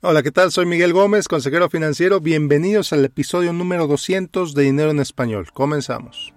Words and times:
Hola, 0.00 0.22
¿qué 0.22 0.30
tal? 0.30 0.52
Soy 0.52 0.64
Miguel 0.64 0.92
Gómez, 0.92 1.26
consejero 1.26 1.68
financiero. 1.68 2.20
Bienvenidos 2.20 2.92
al 2.92 3.04
episodio 3.04 3.52
número 3.52 3.88
200 3.88 4.54
de 4.54 4.62
Dinero 4.62 4.92
en 4.92 5.00
Español. 5.00 5.50
Comenzamos. 5.52 6.32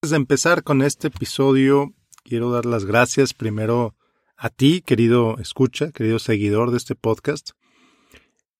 Antes 0.00 0.12
de 0.12 0.16
empezar 0.16 0.62
con 0.62 0.80
este 0.80 1.08
episodio, 1.08 1.92
quiero 2.24 2.50
dar 2.50 2.64
las 2.64 2.86
gracias 2.86 3.34
primero 3.34 3.97
a 4.40 4.50
ti, 4.50 4.82
querido 4.82 5.36
escucha, 5.40 5.90
querido 5.90 6.20
seguidor 6.20 6.70
de 6.70 6.76
este 6.76 6.94
podcast, 6.94 7.50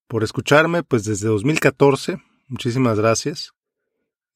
por 0.08 0.24
escucharme 0.24 0.82
pues 0.82 1.04
desde 1.04 1.28
2014. 1.28 2.20
Muchísimas 2.48 2.98
gracias. 2.98 3.52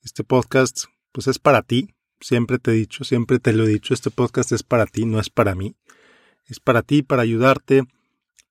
Este 0.05 0.23
podcast 0.23 0.85
pues 1.11 1.27
es 1.27 1.41
para 1.41 1.63
ti. 1.63 1.89
Siempre 2.21 2.61
te 2.61 2.71
he 2.71 2.75
dicho, 2.75 3.03
siempre 3.03 3.41
te 3.41 3.53
lo 3.53 3.65
he 3.65 3.69
dicho, 3.69 3.93
este 3.93 4.13
podcast 4.13 4.53
es 4.53 4.63
para 4.63 4.87
ti, 4.87 5.05
no 5.05 5.19
es 5.19 5.31
para 5.31 5.57
mí. 5.57 5.75
Es 6.47 6.61
para 6.61 6.83
ti, 6.83 7.03
para 7.03 7.23
ayudarte 7.23 7.83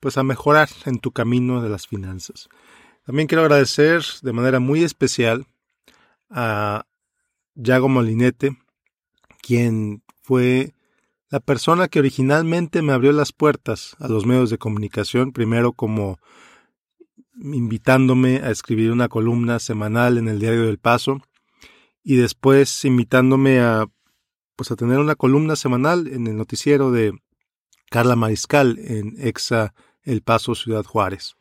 pues 0.02 0.17
a 0.17 0.23
mejorar 0.23 0.67
en 0.86 1.00
tu 1.00 1.12
camino 1.12 1.62
de 1.62 1.70
las 1.70 1.88
finanzas. 1.88 2.50
También 3.05 3.28
quiero 3.28 3.44
agradecer 3.44 4.03
de 4.22 4.34
manera 4.34 4.59
muy 4.59 4.84
especial 4.84 5.45
a 6.30 6.86
Yago 7.55 7.88
Molinete, 7.88 8.58
quien 9.42 10.03
fue 10.22 10.73
la 11.31 11.40
persona 11.40 11.88
que 11.88 11.99
originalmente 11.99 12.81
me 12.81 12.91
abrió 12.91 13.13
las 13.13 13.31
puertas 13.31 13.95
a 13.99 14.09
los 14.09 14.26
medios 14.26 14.49
de 14.49 14.58
comunicación, 14.58 15.31
primero 15.31 15.72
como 15.72 16.20
invitándome 17.41 18.42
a 18.44 18.52
escribir 18.52 18.92
una 18.92 19.08
columna 19.08 19.59
semanal 19.59 20.17
en 20.17 20.28
el 20.28 20.39
Diario 20.39 20.66
del 20.66 20.78
Paso 20.78 21.22
y 22.03 22.17
después 22.17 22.83
invitándome 22.83 23.61
a 23.61 23.88
pues 24.58 24.72
a 24.72 24.75
tener 24.75 25.00
una 25.00 25.16
columna 25.16 25.56
semanal 25.56 26.08
en 26.08 26.28
el 26.28 26.36
noticiero 26.36 26.91
de 26.91 27.17
Carla 27.89 28.17
Mariscal 28.17 28.78
en 28.80 29.16
Exa 29.17 29.73
El 30.03 30.22
Paso 30.22 30.53
Ciudad 30.53 30.84
Juárez. 30.84 31.38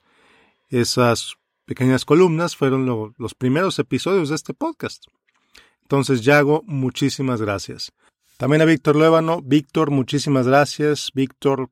Esas 0.68 1.34
pequeñas 1.66 2.04
columnas 2.04 2.56
fueron 2.56 3.14
los 3.18 3.34
primeros 3.34 3.78
episodios 3.80 4.28
de 4.28 4.36
este 4.36 4.54
podcast. 4.54 5.04
Entonces, 5.82 6.22
Yago, 6.22 6.62
muchísimas 6.66 7.42
gracias. 7.42 7.92
También 8.40 8.62
a 8.62 8.64
Víctor 8.64 8.96
Luébano. 8.96 9.42
Víctor, 9.42 9.90
muchísimas 9.90 10.46
gracias. 10.46 11.10
Víctor, 11.14 11.68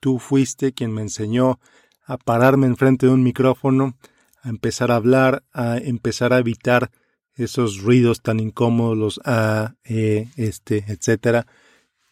tú 0.00 0.18
fuiste 0.18 0.72
quien 0.72 0.92
me 0.92 1.02
enseñó 1.02 1.60
a 2.04 2.16
pararme 2.16 2.66
enfrente 2.66 3.06
de 3.06 3.12
un 3.12 3.22
micrófono, 3.22 3.96
a 4.42 4.48
empezar 4.48 4.90
a 4.90 4.96
hablar, 4.96 5.44
a 5.52 5.76
empezar 5.78 6.32
a 6.32 6.38
evitar 6.38 6.90
esos 7.36 7.80
ruidos 7.80 8.22
tan 8.22 8.40
incómodos, 8.40 8.98
los 8.98 9.20
a, 9.24 9.76
e, 9.84 10.26
este, 10.36 10.84
etcétera. 10.88 11.46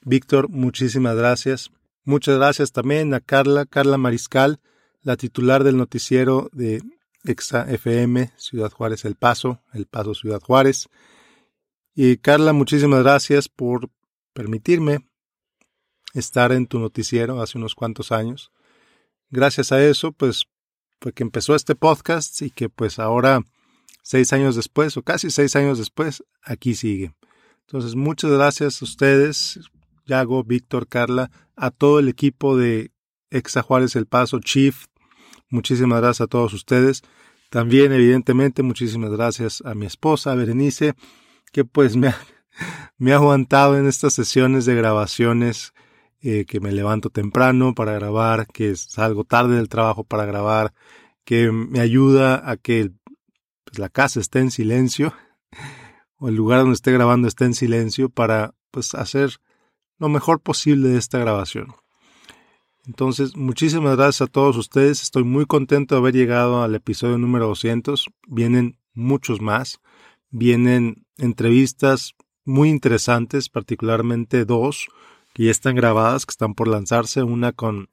Víctor, 0.03 0.49
muchísimas 0.49 1.17
gracias. 1.17 1.73
Muchas 2.05 2.37
gracias 2.37 2.71
también 2.71 3.13
a 3.15 3.21
Carla, 3.21 3.67
Carla 3.67 3.99
Mariscal, 3.99 4.61
la 5.03 5.17
titular 5.17 5.65
del 5.65 5.77
noticiero 5.77 6.51
de 6.53 6.85
Exa 7.25 7.69
FM, 7.69 8.31
Ciudad 8.37 8.71
Juárez 8.71 9.05
El 9.05 9.17
Paso, 9.17 9.61
El 9.73 9.87
Paso 9.87 10.15
Ciudad 10.15 10.41
Juárez. 10.41 10.89
Y 11.95 12.19
Carla, 12.19 12.53
muchísimas 12.53 13.03
gracias 13.03 13.49
por 13.49 13.91
permitirme 14.33 15.01
estar 16.15 16.53
en 16.53 16.67
tu 16.67 16.79
noticiero 16.79 17.41
hace 17.43 17.59
unos 17.59 17.75
cuantos 17.75 18.13
años. 18.13 18.53
Gracias 19.31 19.73
a 19.73 19.85
eso, 19.85 20.13
pues, 20.13 20.45
fue 21.01 21.13
que 21.13 21.23
empezó 21.23 21.55
este 21.55 21.75
podcast 21.75 22.43
y 22.43 22.51
que 22.51 22.69
pues 22.69 22.99
ahora, 22.99 23.43
seis 24.03 24.33
años 24.33 24.57
después, 24.57 24.97
o 24.97 25.03
casi 25.03 25.31
seis 25.31 25.57
años 25.57 25.79
después, 25.79 26.23
aquí 26.43 26.75
sigue. 26.75 27.15
Entonces, 27.63 27.95
muchas 27.95 28.31
gracias 28.31 28.83
a 28.83 28.85
ustedes, 28.85 29.61
Yago, 30.07 30.45
Víctor, 30.45 30.89
Carla, 30.89 31.31
a 31.57 31.71
todo 31.71 32.01
el 32.01 32.09
equipo 32.09 32.57
de 32.57 32.91
Exa 33.31 33.63
Juárez 33.63 33.97
El 33.97 34.07
Paso, 34.07 34.41
Chief. 34.41 34.87
Muchísimas 35.49 36.01
gracias 36.01 36.23
a 36.23 36.27
todos 36.27 36.53
ustedes. 36.53 37.03
También, 37.49 37.93
evidentemente, 37.93 38.63
muchísimas 38.63 39.11
gracias 39.11 39.63
a 39.65 39.75
mi 39.75 39.87
esposa, 39.87 40.35
Berenice, 40.35 40.95
que 41.53 41.65
pues 41.65 41.97
me 41.97 42.09
ha, 42.09 42.17
me 42.99 43.13
ha 43.13 43.17
aguantado 43.17 43.79
en 43.79 43.87
estas 43.87 44.15
sesiones 44.15 44.65
de 44.67 44.75
grabaciones, 44.75 45.73
eh, 46.23 46.45
que 46.45 46.61
me 46.61 46.73
levanto 46.73 47.11
temprano 47.11 47.75
para 47.75 47.93
grabar, 47.93 48.47
que 48.47 48.77
salgo 48.77 49.25
tarde 49.25 49.57
del 49.57 49.69
trabajo 49.69 50.05
para 50.05 50.27
grabar, 50.27 50.75
que 51.25 51.51
me 51.51 51.81
ayuda 51.81 52.49
a 52.49 52.57
que 52.57 52.93
pues, 53.65 53.79
la 53.79 53.89
casa 53.89 54.21
esté 54.21 54.41
en 54.41 54.51
silencio, 54.51 55.15
o 56.17 56.29
el 56.29 56.35
lugar 56.35 56.61
donde 56.61 56.75
esté 56.75 56.93
grabando 56.93 57.29
esté 57.29 57.47
en 57.47 57.55
silencio 57.55 58.11
para 58.11 58.55
pues 58.71 58.95
hacer 58.95 59.41
lo 59.99 60.09
mejor 60.09 60.41
posible 60.41 60.91
de 60.91 60.99
esta 60.99 61.19
grabación. 61.19 61.75
Entonces, 62.87 63.37
muchísimas 63.37 63.97
gracias 63.97 64.23
a 64.23 64.27
todos 64.27 64.57
ustedes. 64.57 65.03
Estoy 65.03 65.25
muy 65.25 65.47
contento 65.47 65.95
de 65.95 66.01
haber 66.01 66.15
llegado 66.15 66.63
al 66.63 66.75
episodio 66.75 67.19
número 67.19 67.47
200. 67.47 68.07
Vienen 68.27 68.79
muchos 68.95 69.41
más 69.41 69.81
vienen 70.31 71.07
entrevistas 71.21 72.15
muy 72.45 72.69
interesantes, 72.69 73.49
particularmente 73.49 74.45
dos 74.45 74.89
que 75.33 75.45
ya 75.45 75.51
están 75.51 75.77
grabadas, 75.77 76.27
que 76.27 76.33
están 76.33 76.55
por 76.55 76.67
lanzarse, 76.67 77.23
una 77.23 77.53
con 77.53 77.89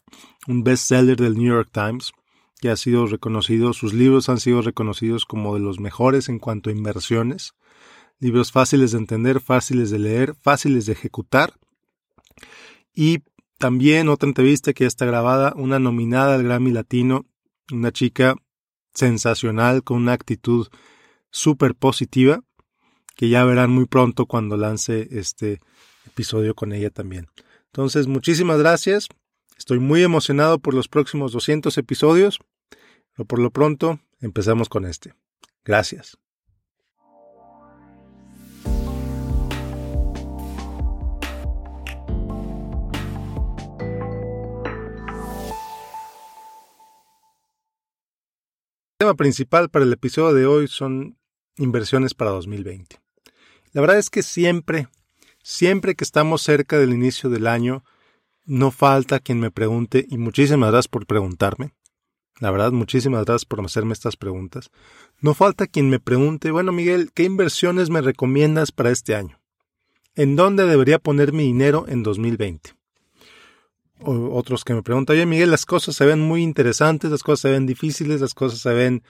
un 0.48 0.64
bestseller 0.64 1.18
del 1.18 1.36
New 1.36 1.54
York 1.54 1.70
Times, 1.72 2.14
que 2.60 2.70
ha 2.70 2.76
sido 2.76 3.06
reconocido, 3.06 3.74
sus 3.74 3.94
libros 3.94 4.30
han 4.30 4.40
sido 4.40 4.62
reconocidos 4.62 5.26
como 5.26 5.54
de 5.54 5.60
los 5.60 5.80
mejores 5.80 6.30
en 6.30 6.40
cuanto 6.40 6.70
a 6.70 6.74
inversiones, 6.74 7.54
libros 8.20 8.52
fáciles 8.52 8.94
de 8.94 8.98
entender, 8.98 9.40
fáciles 9.40 9.92
de 9.92 10.00
leer, 10.00 10.36
fáciles 10.42 10.88
de 10.88 10.94
ejecutar, 10.94 11.54
y 12.94 13.20
también 13.60 14.10
otra 14.10 14.28
entrevista 14.28 14.74
que 14.74 14.86
ya 14.86 14.88
está 14.88 15.06
grabada, 15.06 15.54
una 15.56 15.78
nominada 15.78 16.36
al 16.36 16.44
Grammy 16.44 16.72
Latino, 16.72 17.26
una 17.72 17.92
chica 17.92 18.36
sensacional, 18.94 19.84
con 19.84 19.98
una 19.98 20.14
actitud 20.14 20.68
súper 21.30 21.76
positiva 21.76 22.42
que 23.18 23.30
ya 23.30 23.44
verán 23.44 23.72
muy 23.72 23.86
pronto 23.86 24.28
cuando 24.28 24.56
lance 24.56 25.08
este 25.12 25.60
episodio 26.06 26.56
con 26.56 26.72
ella 26.72 26.92
también. 26.92 27.28
Entonces, 27.66 28.08
muchísimas 28.08 28.60
gracias. 28.60 29.10
Estoy 29.58 29.80
muy 29.80 30.04
emocionado 30.04 30.60
por 30.60 30.76
los 30.76 30.88
próximos 30.88 31.32
200 31.34 31.76
episodios, 31.80 32.40
pero 33.14 33.26
por 33.26 33.40
lo 33.40 33.50
pronto 33.50 34.00
empezamos 34.22 34.70
con 34.70 34.86
este. 34.86 35.16
Gracias. 35.66 36.18
El 49.00 49.06
tema 49.06 49.16
principal 49.16 49.70
para 49.70 49.86
el 49.86 49.94
episodio 49.94 50.36
de 50.36 50.46
hoy 50.46 50.68
son 50.68 51.18
inversiones 51.58 52.14
para 52.14 52.30
2020. 52.30 53.07
La 53.78 53.82
verdad 53.82 54.00
es 54.00 54.10
que 54.10 54.24
siempre, 54.24 54.88
siempre 55.44 55.94
que 55.94 56.04
estamos 56.04 56.42
cerca 56.42 56.80
del 56.80 56.96
inicio 56.96 57.30
del 57.30 57.46
año, 57.46 57.84
no 58.44 58.72
falta 58.72 59.20
quien 59.20 59.40
me 59.40 59.52
pregunte, 59.52 60.04
y 60.10 60.18
muchísimas 60.18 60.72
gracias 60.72 60.88
por 60.88 61.06
preguntarme. 61.06 61.76
La 62.40 62.50
verdad, 62.50 62.72
muchísimas 62.72 63.24
gracias 63.24 63.46
por 63.46 63.64
hacerme 63.64 63.94
estas 63.94 64.18
preguntas. 64.18 64.72
No 65.22 65.36
falta 65.36 65.68
quien 65.68 65.92
me 65.92 66.00
pregunte, 66.00 66.50
bueno 66.50 66.72
Miguel, 66.72 67.12
¿qué 67.14 67.22
inversiones 67.22 67.92
me 67.92 68.02
recomiendas 68.02 68.72
para 68.72 68.90
este 68.90 69.14
año? 69.14 69.40
¿En 70.16 70.36
dónde 70.36 70.66
debería 70.66 70.98
poner 70.98 71.32
mi 71.32 71.44
dinero 71.44 71.86
en 71.88 72.02
2020? 72.02 72.74
O 74.00 74.36
otros 74.36 74.64
que 74.64 74.74
me 74.74 74.82
preguntan, 74.82 75.18
oye 75.18 75.28
Miguel, 75.28 75.52
las 75.52 75.68
cosas 75.68 75.96
se 75.96 76.06
ven 76.08 76.20
muy 76.20 76.42
interesantes, 76.42 77.12
las 77.12 77.22
cosas 77.22 77.42
se 77.42 77.52
ven 77.52 77.68
difíciles, 77.68 78.22
las 78.22 78.34
cosas 78.34 78.58
se 78.58 78.74
ven 78.74 79.04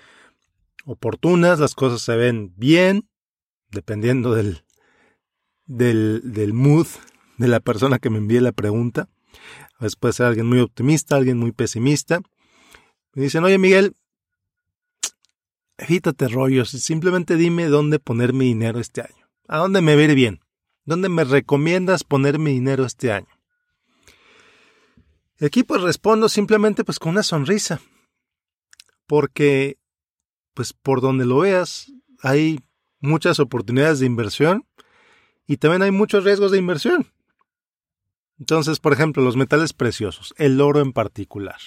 oportunas, 0.84 1.58
las 1.58 1.74
cosas 1.74 2.02
se 2.02 2.18
ven 2.18 2.52
bien, 2.58 3.08
dependiendo 3.72 4.34
del, 4.34 4.64
del, 5.66 6.22
del 6.24 6.54
mood 6.54 6.88
de 7.38 7.48
la 7.48 7.60
persona 7.60 8.00
que 8.00 8.10
me 8.10 8.18
envíe 8.18 8.40
la 8.40 8.52
pregunta. 8.52 9.10
A 9.80 9.84
veces 9.84 9.96
puede 9.96 10.14
ser 10.14 10.26
alguien 10.26 10.48
muy 10.48 10.60
optimista, 10.60 11.16
alguien 11.16 11.38
muy 11.38 11.52
pesimista. 11.52 12.22
Me 13.14 13.24
dicen, 13.24 13.44
oye 13.44 13.58
Miguel, 13.58 13.96
evítate 15.78 16.28
rollos, 16.28 16.70
simplemente 16.70 17.36
dime 17.36 17.66
dónde 17.68 18.00
poner 18.00 18.34
mi 18.34 18.46
dinero 18.46 18.80
este 18.80 19.02
año. 19.02 19.30
¿A 19.48 19.58
dónde 19.58 19.82
me 19.82 19.96
ver 19.96 20.16
bien? 20.16 20.42
¿Dónde 20.86 21.10
me 21.10 21.24
recomiendas 21.24 22.04
poner 22.04 22.40
mi 22.40 22.54
dinero 22.54 22.86
este 22.86 23.12
año? 23.12 23.28
Y 25.40 25.46
aquí 25.46 25.64
pues 25.64 25.82
respondo 25.82 26.30
simplemente 26.30 26.84
pues 26.84 27.00
con 27.00 27.12
una 27.12 27.24
sonrisa. 27.24 27.82
Porque 29.06 29.78
pues 30.54 30.74
por 30.74 31.02
donde 31.02 31.26
lo 31.26 31.40
veas, 31.40 31.92
hay 32.22 32.60
muchas 33.00 33.40
oportunidades 33.40 34.00
de 34.00 34.06
inversión 34.06 34.66
y 35.46 35.58
también 35.58 35.82
hay 35.82 35.92
muchos 35.92 36.24
riesgos 36.24 36.52
de 36.52 36.58
inversión. 36.58 37.08
Entonces, 38.40 38.80
por 38.80 38.94
ejemplo, 38.94 39.24
los 39.24 39.36
metales 39.36 39.74
preciosos, 39.74 40.34
el 40.38 40.62
oro 40.62 40.82
en 40.82 40.94
particular. 40.94 41.60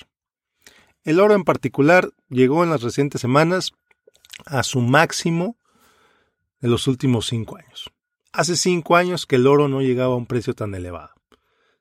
El 1.02 1.18
oro 1.18 1.34
en 1.34 1.44
particular 1.44 2.10
llegó 2.28 2.62
en 2.62 2.70
las 2.70 2.82
recientes 2.82 3.20
semanas 3.20 3.72
a 4.46 4.62
su 4.62 4.80
máximo 4.80 5.56
de 6.60 6.68
los 6.68 6.86
últimos 6.86 7.26
cinco 7.26 7.56
años. 7.56 7.90
Hace 8.32 8.56
cinco 8.56 8.96
años 8.96 9.26
que 9.26 9.36
el 9.36 9.46
oro 9.46 9.68
no 9.68 9.80
llegaba 9.80 10.14
a 10.14 10.18
un 10.18 10.26
precio 10.26 10.54
tan 10.54 10.74
elevado. 10.74 11.10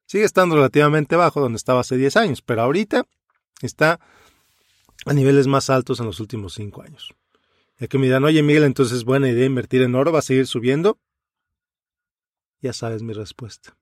Sigue 0.05 0.23
estando 0.23 0.55
relativamente 0.55 1.15
bajo 1.15 1.39
donde 1.39 1.57
estaba 1.57 1.81
hace 1.81 1.95
10 1.95 2.17
años, 2.17 2.41
pero 2.41 2.63
ahorita 2.63 3.05
está 3.61 3.99
a 5.05 5.13
niveles 5.13 5.45
más 5.45 5.69
altos 5.69 5.99
en 5.99 6.07
los 6.07 6.19
últimos 6.19 6.53
cinco 6.55 6.81
años. 6.81 7.13
Ya 7.79 7.87
que 7.87 7.97
me 7.97 8.05
dirán, 8.05 8.25
oye 8.25 8.43
Miguel, 8.43 8.65
entonces 8.65 8.97
es 8.97 9.05
buena 9.05 9.29
idea 9.29 9.45
invertir 9.45 9.81
en 9.81 9.95
oro, 9.95 10.11
va 10.11 10.19
a 10.19 10.23
seguir 10.23 10.47
subiendo. 10.47 10.99
Ya 12.61 12.73
sabes 12.73 13.01
mi 13.01 13.13
respuesta. 13.13 13.77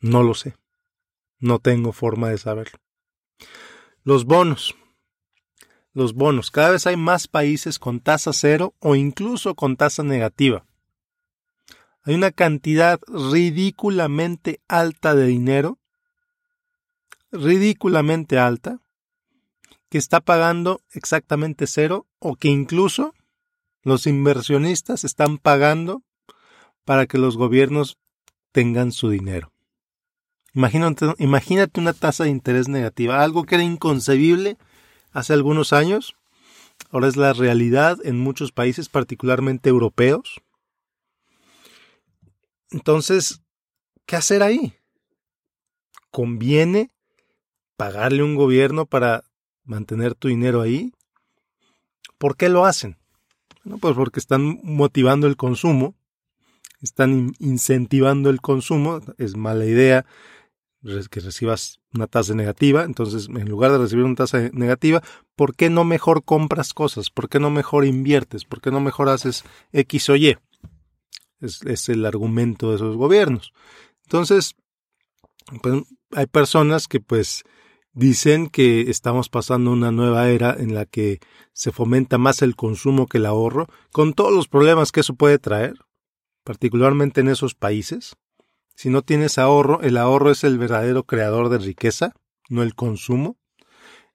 No 0.00 0.22
lo 0.22 0.34
sé. 0.34 0.56
No 1.40 1.58
tengo 1.58 1.92
forma 1.92 2.30
de 2.30 2.38
saberlo. 2.38 2.78
Los 4.04 4.24
bonos. 4.24 4.76
Los 5.92 6.14
bonos. 6.14 6.52
Cada 6.52 6.70
vez 6.70 6.86
hay 6.86 6.96
más 6.96 7.26
países 7.26 7.80
con 7.80 7.98
tasa 7.98 8.32
cero 8.32 8.74
o 8.78 8.94
incluso 8.94 9.56
con 9.56 9.76
tasa 9.76 10.04
negativa. 10.04 10.64
Hay 12.02 12.14
una 12.14 12.30
cantidad 12.30 13.00
ridículamente 13.08 14.60
alta 14.68 15.16
de 15.16 15.26
dinero, 15.26 15.78
ridículamente 17.32 18.38
alta, 18.38 18.80
que 19.88 19.98
está 19.98 20.20
pagando 20.20 20.80
exactamente 20.92 21.66
cero 21.66 22.06
o 22.18 22.36
que 22.36 22.48
incluso 22.48 23.14
los 23.82 24.06
inversionistas 24.06 25.04
están 25.04 25.38
pagando 25.38 26.02
para 26.84 27.06
que 27.06 27.18
los 27.18 27.36
gobiernos 27.36 27.98
tengan 28.52 28.92
su 28.92 29.10
dinero. 29.10 29.52
Imagínate, 30.54 31.14
imagínate 31.18 31.80
una 31.80 31.92
tasa 31.92 32.24
de 32.24 32.30
interés 32.30 32.68
negativa, 32.68 33.22
algo 33.22 33.44
que 33.44 33.54
era 33.56 33.64
inconcebible 33.64 34.56
hace 35.12 35.32
algunos 35.32 35.72
años, 35.72 36.16
ahora 36.90 37.08
es 37.08 37.16
la 37.16 37.32
realidad 37.32 37.98
en 38.04 38.18
muchos 38.18 38.52
países, 38.52 38.88
particularmente 38.88 39.68
europeos. 39.68 40.40
Entonces, 42.70 43.40
¿qué 44.06 44.16
hacer 44.16 44.42
ahí? 44.42 44.74
¿Conviene 46.10 46.90
pagarle 47.76 48.22
un 48.22 48.34
gobierno 48.34 48.86
para 48.86 49.24
mantener 49.68 50.14
tu 50.14 50.28
dinero 50.28 50.60
ahí? 50.60 50.92
¿Por 52.18 52.36
qué 52.36 52.48
lo 52.48 52.64
hacen? 52.64 52.96
Bueno, 53.64 53.78
pues 53.78 53.94
porque 53.94 54.18
están 54.18 54.60
motivando 54.62 55.26
el 55.26 55.36
consumo, 55.36 55.94
están 56.80 57.32
incentivando 57.38 58.30
el 58.30 58.40
consumo, 58.40 59.00
es 59.18 59.36
mala 59.36 59.64
idea 59.66 60.04
que 61.10 61.20
recibas 61.20 61.80
una 61.92 62.06
tasa 62.06 62.34
negativa, 62.34 62.84
entonces 62.84 63.28
en 63.28 63.48
lugar 63.48 63.72
de 63.72 63.78
recibir 63.78 64.04
una 64.04 64.14
tasa 64.14 64.48
negativa, 64.52 65.02
¿por 65.34 65.54
qué 65.54 65.70
no 65.70 65.84
mejor 65.84 66.24
compras 66.24 66.72
cosas? 66.72 67.10
¿Por 67.10 67.28
qué 67.28 67.40
no 67.40 67.50
mejor 67.50 67.84
inviertes? 67.84 68.44
¿Por 68.44 68.60
qué 68.60 68.70
no 68.70 68.80
mejor 68.80 69.08
haces 69.08 69.44
X 69.72 70.08
o 70.10 70.16
Y? 70.16 70.38
Es, 71.40 71.88
el 71.88 72.06
argumento 72.06 72.70
de 72.70 72.76
esos 72.76 72.96
gobiernos. 72.96 73.52
Entonces, 74.04 74.54
pues, 75.62 75.82
hay 76.12 76.26
personas 76.26 76.88
que 76.88 77.00
pues 77.00 77.44
dicen 77.92 78.48
que 78.48 78.90
estamos 78.90 79.28
pasando 79.28 79.72
una 79.72 79.90
nueva 79.90 80.28
era 80.28 80.54
en 80.58 80.74
la 80.74 80.86
que 80.86 81.20
se 81.52 81.72
fomenta 81.72 82.18
más 82.18 82.42
el 82.42 82.56
consumo 82.56 83.06
que 83.06 83.18
el 83.18 83.26
ahorro, 83.26 83.66
con 83.92 84.14
todos 84.14 84.32
los 84.32 84.48
problemas 84.48 84.92
que 84.92 85.00
eso 85.00 85.14
puede 85.14 85.38
traer, 85.38 85.74
particularmente 86.44 87.20
en 87.20 87.28
esos 87.28 87.54
países. 87.54 88.16
Si 88.74 88.90
no 88.90 89.02
tienes 89.02 89.38
ahorro, 89.38 89.80
el 89.82 89.96
ahorro 89.96 90.30
es 90.30 90.44
el 90.44 90.58
verdadero 90.58 91.04
creador 91.04 91.48
de 91.48 91.58
riqueza, 91.58 92.14
no 92.48 92.62
el 92.62 92.74
consumo. 92.74 93.36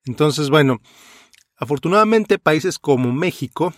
Entonces, 0.05 0.49
bueno, 0.49 0.79
afortunadamente 1.57 2.39
países 2.39 2.79
como 2.79 3.11
México, 3.11 3.73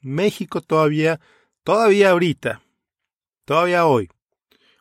México 0.00 0.60
todavía, 0.60 1.20
todavía 1.62 2.10
ahorita, 2.10 2.62
todavía 3.44 3.86
hoy, 3.86 4.08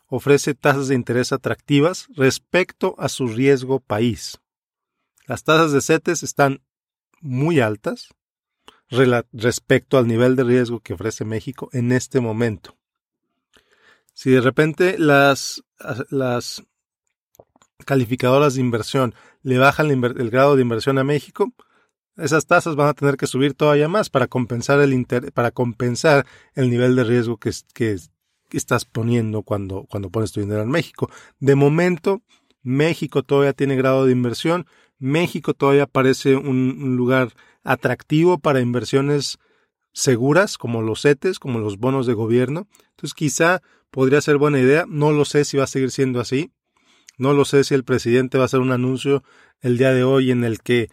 ofrece 0.08 0.54
tasas 0.56 0.88
de 0.88 0.96
interés 0.96 1.32
atractivas 1.32 2.08
respecto 2.16 2.96
a 2.98 3.10
su 3.10 3.28
riesgo 3.28 3.80
país. 3.80 4.40
Las 5.26 5.44
tasas 5.44 5.72
de 5.72 5.82
CETES 5.82 6.24
están 6.24 6.62
muy 7.20 7.60
altas 7.60 8.10
respecto 8.90 9.98
al 9.98 10.08
nivel 10.08 10.36
de 10.36 10.44
riesgo 10.44 10.80
que 10.80 10.94
ofrece 10.94 11.26
México 11.26 11.70
en 11.74 11.92
este 11.92 12.22
momento. 12.22 12.78
Si 14.14 14.32
de 14.32 14.42
repente 14.42 14.98
las, 14.98 15.64
las 16.10 16.64
calificadoras 17.86 18.56
de 18.56 18.62
inversión 18.62 19.14
le 19.44 19.58
bajan 19.58 19.92
el 19.92 20.30
grado 20.30 20.56
de 20.56 20.62
inversión 20.62 20.98
a 20.98 21.04
México, 21.04 21.54
esas 22.16 22.48
tasas 22.48 22.76
van 22.76 22.88
a 22.88 22.94
tener 22.94 23.16
que 23.16 23.28
subir 23.28 23.54
todavía 23.54 23.88
más 23.88 24.10
para 24.10 24.28
compensar 24.28 24.80
el 24.80 25.06
para 25.34 25.52
compensar 25.52 26.26
el 26.56 26.70
nivel 26.70 26.96
de 26.96 27.04
riesgo 27.04 27.38
que, 27.38 27.52
que, 27.74 27.98
estás 28.52 28.86
poniendo 28.86 29.42
cuando, 29.42 29.86
cuando 29.90 30.10
pones 30.10 30.32
tu 30.32 30.40
dinero 30.40 30.62
en 30.62 30.70
México. 30.70 31.10
De 31.40 31.56
momento, 31.56 32.22
México 32.64 33.24
todavía 33.24 33.54
tiene 33.54 33.76
grado 33.76 34.06
de 34.06 34.12
inversión. 34.12 34.68
México 35.00 35.54
todavía 35.54 35.88
parece 35.88 36.36
un 36.36 36.96
lugar 36.96 37.34
atractivo 37.64 38.40
para 38.40 38.62
inversiones 38.62 39.40
seguras, 39.94 40.58
como 40.58 40.82
los 40.82 41.02
CETES, 41.02 41.40
como 41.40 41.60
los 41.60 41.78
bonos 41.78 42.06
de 42.06 42.14
gobierno. 42.14 42.68
Entonces, 42.92 43.14
quizá 43.14 43.62
podría 43.90 44.22
ser 44.22 44.38
buena 44.38 44.60
idea. 44.60 44.86
No 44.88 45.12
lo 45.12 45.26
sé 45.26 45.44
si 45.44 45.58
va 45.58 45.64
a 45.64 45.68
seguir 45.68 45.92
siendo 45.92 46.20
así. 46.20 46.52
No 47.18 47.34
lo 47.34 47.46
sé 47.46 47.64
si 47.64 47.74
el 47.74 47.84
presidente 47.84 48.38
va 48.38 48.44
a 48.44 48.46
hacer 48.46 48.60
un 48.60 48.72
anuncio 48.72 49.24
el 49.60 49.78
día 49.78 49.94
de 49.94 50.04
hoy 50.04 50.32
en 50.32 50.44
el 50.44 50.62
que 50.62 50.90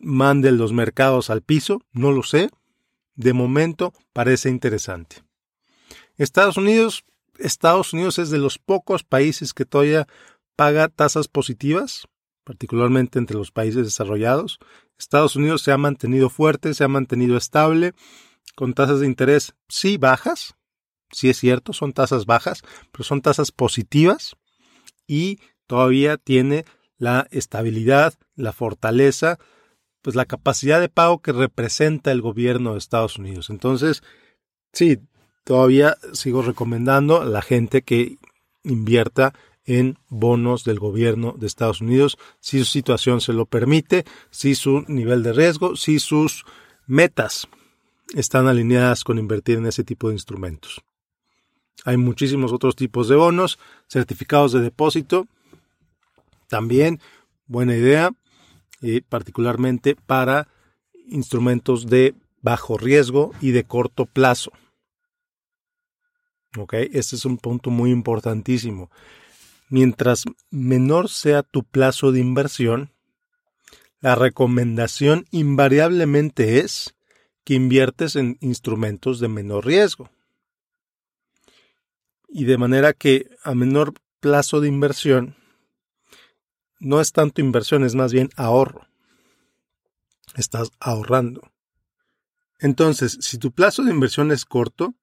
mande 0.00 0.50
los 0.50 0.72
mercados 0.72 1.30
al 1.30 1.42
piso. 1.42 1.82
No 1.92 2.10
lo 2.10 2.22
sé. 2.24 2.50
De 3.14 3.32
momento 3.32 3.92
parece 4.12 4.48
interesante. 4.48 5.22
Estados 6.16 6.56
Unidos, 6.56 7.04
Estados 7.38 7.92
Unidos 7.92 8.18
es 8.18 8.30
de 8.30 8.38
los 8.38 8.58
pocos 8.58 9.04
países 9.04 9.54
que 9.54 9.64
todavía 9.64 10.06
paga 10.56 10.88
tasas 10.88 11.28
positivas, 11.28 12.06
particularmente 12.44 13.18
entre 13.18 13.36
los 13.36 13.50
países 13.50 13.84
desarrollados. 13.84 14.58
Estados 14.98 15.36
Unidos 15.36 15.62
se 15.62 15.72
ha 15.72 15.78
mantenido 15.78 16.28
fuerte, 16.28 16.74
se 16.74 16.84
ha 16.84 16.88
mantenido 16.88 17.36
estable, 17.36 17.92
con 18.54 18.74
tasas 18.74 19.00
de 19.00 19.06
interés 19.06 19.54
sí 19.68 19.96
bajas, 19.96 20.54
sí 21.10 21.30
es 21.30 21.38
cierto, 21.38 21.72
son 21.72 21.92
tasas 21.92 22.26
bajas, 22.26 22.62
pero 22.90 23.04
son 23.04 23.22
tasas 23.22 23.50
positivas 23.50 24.36
y 25.06 25.40
todavía 25.66 26.16
tiene 26.16 26.64
la 26.98 27.26
estabilidad, 27.30 28.14
la 28.36 28.52
fortaleza, 28.52 29.38
pues 30.02 30.16
la 30.16 30.26
capacidad 30.26 30.80
de 30.80 30.88
pago 30.88 31.22
que 31.22 31.32
representa 31.32 32.12
el 32.12 32.20
gobierno 32.20 32.72
de 32.72 32.78
Estados 32.78 33.18
Unidos. 33.18 33.50
Entonces, 33.50 34.02
sí, 34.72 34.98
todavía 35.44 35.96
sigo 36.12 36.42
recomendando 36.42 37.20
a 37.20 37.24
la 37.24 37.42
gente 37.42 37.82
que 37.82 38.18
invierta 38.64 39.34
en 39.64 39.98
bonos 40.08 40.64
del 40.64 40.78
gobierno 40.78 41.34
de 41.38 41.46
Estados 41.46 41.80
Unidos, 41.80 42.18
si 42.40 42.58
su 42.58 42.64
situación 42.64 43.20
se 43.20 43.32
lo 43.32 43.46
permite, 43.46 44.04
si 44.30 44.54
su 44.54 44.84
nivel 44.88 45.22
de 45.22 45.32
riesgo, 45.32 45.76
si 45.76 45.98
sus 45.98 46.44
metas 46.86 47.48
están 48.14 48.48
alineadas 48.48 49.04
con 49.04 49.18
invertir 49.18 49.58
en 49.58 49.66
ese 49.66 49.84
tipo 49.84 50.08
de 50.08 50.14
instrumentos. 50.14 50.82
Hay 51.84 51.96
muchísimos 51.96 52.52
otros 52.52 52.76
tipos 52.76 53.08
de 53.08 53.16
bonos, 53.16 53.58
certificados 53.88 54.52
de 54.52 54.60
depósito, 54.60 55.26
también 56.48 57.00
buena 57.46 57.76
idea, 57.76 58.12
y 58.80 59.00
particularmente 59.00 59.96
para 59.96 60.48
instrumentos 61.08 61.86
de 61.86 62.14
bajo 62.42 62.76
riesgo 62.76 63.32
y 63.40 63.52
de 63.52 63.64
corto 63.64 64.06
plazo. 64.06 64.52
¿Ok? 66.58 66.74
Este 66.92 67.16
es 67.16 67.24
un 67.24 67.38
punto 67.38 67.70
muy 67.70 67.90
importantísimo. 67.90 68.90
Mientras 69.68 70.24
menor 70.50 71.08
sea 71.08 71.42
tu 71.42 71.64
plazo 71.64 72.12
de 72.12 72.20
inversión, 72.20 72.90
la 74.00 74.14
recomendación 74.14 75.26
invariablemente 75.30 76.58
es 76.58 76.94
que 77.44 77.54
inviertes 77.54 78.16
en 78.16 78.36
instrumentos 78.40 79.20
de 79.20 79.28
menor 79.28 79.64
riesgo 79.64 80.10
y 82.28 82.44
de 82.44 82.58
manera 82.58 82.92
que 82.92 83.28
a 83.44 83.54
menor 83.54 83.94
plazo 84.20 84.60
de 84.60 84.68
inversión 84.68 85.36
no 86.80 87.00
es 87.00 87.12
tanto 87.12 87.40
inversión, 87.40 87.84
es 87.84 87.94
más 87.94 88.12
bien 88.12 88.30
ahorro. 88.36 88.88
Estás 90.34 90.70
ahorrando. 90.80 91.42
Entonces, 92.58 93.18
si 93.20 93.38
tu 93.38 93.52
plazo 93.52 93.84
de 93.84 93.92
inversión 93.92 94.32
es 94.32 94.44
corto, 94.44 94.94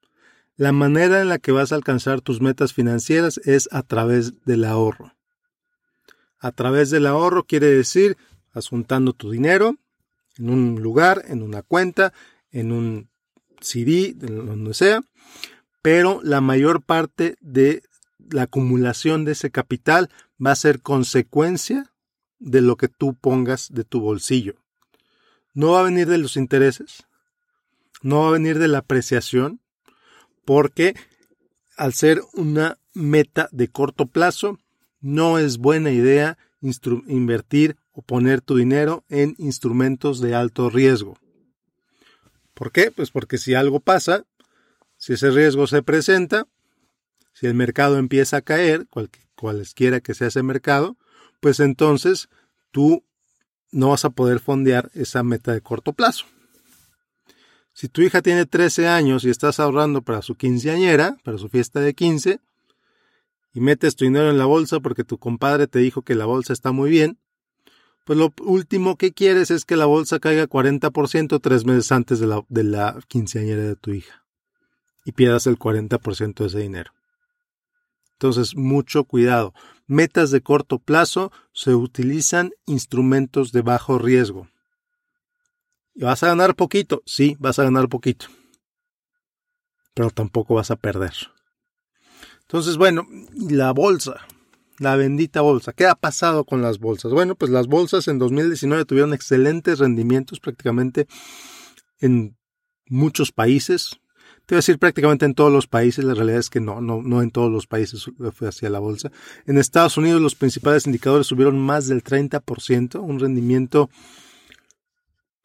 la 0.59 0.73
manera 0.73 1.21
en 1.21 1.29
la 1.29 1.39
que 1.39 1.53
vas 1.53 1.71
a 1.71 1.75
alcanzar 1.75 2.19
tus 2.19 2.41
metas 2.41 2.73
financieras 2.73 3.39
es 3.45 3.69
a 3.71 3.81
través 3.81 4.43
del 4.43 4.65
ahorro. 4.65 5.15
A 6.37 6.51
través 6.51 6.89
del 6.89 7.05
ahorro 7.05 7.45
quiere 7.45 7.67
decir 7.67 8.17
asuntando 8.51 9.13
tu 9.13 9.31
dinero 9.31 9.77
en 10.37 10.49
un 10.49 10.81
lugar, 10.81 11.23
en 11.29 11.43
una 11.43 11.61
cuenta, 11.61 12.11
en 12.51 12.73
un 12.73 13.09
CD, 13.61 14.13
donde 14.13 14.73
sea, 14.73 15.01
pero 15.81 16.19
la 16.23 16.41
mayor 16.41 16.81
parte 16.81 17.37
de 17.39 17.81
la 18.17 18.41
acumulación 18.43 19.23
de 19.23 19.31
ese 19.31 19.51
capital 19.51 20.09
va 20.45 20.51
a 20.51 20.57
ser 20.57 20.81
consecuencia 20.81 21.93
de 22.37 22.59
lo 22.59 22.75
que 22.75 22.89
tú 22.89 23.13
pongas 23.15 23.69
de 23.71 23.85
tu 23.85 24.01
bolsillo. 24.01 24.55
No 25.53 25.71
va 25.71 25.79
a 25.79 25.83
venir 25.83 26.09
de 26.09 26.17
los 26.17 26.35
intereses, 26.35 27.07
no 28.01 28.23
va 28.23 28.27
a 28.27 28.33
venir 28.33 28.59
de 28.59 28.67
la 28.67 28.79
apreciación, 28.79 29.61
porque 30.49 30.95
al 31.77 31.93
ser 31.93 32.23
una 32.33 32.79
meta 32.95 33.49
de 33.51 33.67
corto 33.67 34.07
plazo, 34.07 34.57
no 34.99 35.37
es 35.37 35.59
buena 35.59 35.91
idea 35.91 36.39
invertir 36.59 37.77
o 37.91 38.01
poner 38.01 38.41
tu 38.41 38.57
dinero 38.57 39.05
en 39.09 39.35
instrumentos 39.37 40.19
de 40.21 40.33
alto 40.33 40.71
riesgo. 40.71 41.19
¿Por 42.55 42.71
qué? 42.71 42.89
Pues 42.89 43.11
porque 43.11 43.37
si 43.37 43.53
algo 43.53 43.79
pasa, 43.79 44.25
si 44.97 45.13
ese 45.13 45.29
riesgo 45.29 45.67
se 45.67 45.83
presenta, 45.83 46.47
si 47.31 47.45
el 47.45 47.53
mercado 47.53 47.99
empieza 47.99 48.37
a 48.37 48.41
caer, 48.41 48.87
cualesquiera 49.35 49.99
que 49.99 50.15
sea 50.15 50.29
ese 50.29 50.41
mercado, 50.41 50.97
pues 51.41 51.59
entonces 51.59 52.27
tú 52.71 53.05
no 53.71 53.89
vas 53.89 54.03
a 54.03 54.09
poder 54.09 54.39
fondear 54.39 54.89
esa 54.95 55.21
meta 55.21 55.53
de 55.53 55.61
corto 55.61 55.93
plazo. 55.93 56.25
Si 57.79 57.87
tu 57.87 58.01
hija 58.01 58.21
tiene 58.21 58.45
13 58.45 58.89
años 58.89 59.23
y 59.23 59.29
estás 59.29 59.57
ahorrando 59.57 60.01
para 60.01 60.21
su 60.21 60.35
quinceañera, 60.35 61.15
para 61.23 61.37
su 61.37 61.47
fiesta 61.47 61.79
de 61.79 61.93
15, 61.93 62.41
y 63.53 63.61
metes 63.61 63.95
tu 63.95 64.03
dinero 64.03 64.29
en 64.29 64.37
la 64.37 64.43
bolsa 64.43 64.81
porque 64.81 65.05
tu 65.05 65.17
compadre 65.17 65.65
te 65.65 65.79
dijo 65.79 66.01
que 66.01 66.13
la 66.13 66.25
bolsa 66.25 66.51
está 66.51 66.73
muy 66.73 66.89
bien, 66.89 67.19
pues 68.03 68.19
lo 68.19 68.33
último 68.41 68.97
que 68.97 69.13
quieres 69.13 69.49
es 69.49 69.63
que 69.63 69.77
la 69.77 69.85
bolsa 69.85 70.19
caiga 70.19 70.49
40% 70.49 71.39
tres 71.41 71.63
meses 71.63 71.93
antes 71.93 72.19
de 72.19 72.27
la, 72.65 72.99
quinceañera 73.07 73.63
de 73.63 73.77
tu 73.77 73.91
hija 73.91 74.25
y 75.05 75.13
pierdas 75.13 75.47
el 75.47 75.57
40% 75.57 76.33
de 76.35 76.47
ese 76.47 76.59
dinero. 76.59 76.91
Entonces, 78.11 78.57
mucho 78.57 79.05
cuidado. 79.05 79.53
Metas 79.87 80.31
de 80.31 80.41
corto 80.41 80.79
plazo 80.79 81.31
se 81.53 81.75
utilizan 81.75 82.51
instrumentos 82.65 83.53
de 83.53 83.61
bajo 83.61 83.99
riesgo. 83.99 84.49
¿Y 85.99 86.05
vas 86.05 86.23
a 86.23 86.27
ganar 86.27 86.55
poquito? 86.55 87.03
Sí, 87.05 87.35
vas 87.39 87.59
a 87.59 87.65
ganar 87.65 87.89
poquito. 87.89 88.27
Pero 89.93 90.11
tampoco 90.11 90.55
vas 90.55 90.71
a 90.71 90.77
perder. 90.77 91.11
Entonces, 92.43 92.77
bueno, 92.77 93.05
la 93.49 93.73
bolsa, 93.73 94.25
la 94.77 94.95
bendita 94.95 95.41
bolsa. 95.41 95.73
¿Qué 95.73 95.87
ha 95.87 95.95
pasado 95.95 96.45
con 96.45 96.61
las 96.61 96.79
bolsas? 96.79 97.11
Bueno, 97.11 97.35
pues 97.35 97.51
las 97.51 97.67
bolsas 97.67 98.07
en 98.07 98.17
2019 98.17 98.85
tuvieron 98.85 99.13
excelentes 99.13 99.79
rendimientos 99.79 100.39
prácticamente 100.39 101.05
en 101.99 102.37
muchos 102.85 103.33
países. 103.33 103.99
Te 104.45 104.55
voy 104.55 104.59
a 104.59 104.59
decir 104.59 104.79
prácticamente 104.79 105.25
en 105.25 105.33
todos 105.35 105.51
los 105.51 105.67
países, 105.67 106.05
la 106.05 106.13
realidad 106.13 106.39
es 106.39 106.49
que 106.49 106.61
no, 106.61 106.79
no, 106.79 107.01
no 107.01 107.21
en 107.21 107.31
todos 107.31 107.51
los 107.51 107.67
países 107.67 108.09
fue 108.31 108.47
hacia 108.47 108.69
la 108.69 108.79
bolsa. 108.79 109.11
En 109.45 109.57
Estados 109.57 109.97
Unidos 109.97 110.21
los 110.21 110.35
principales 110.35 110.85
indicadores 110.85 111.27
subieron 111.27 111.59
más 111.59 111.89
del 111.89 112.05
30%, 112.05 113.01
un 113.01 113.19
rendimiento 113.19 113.89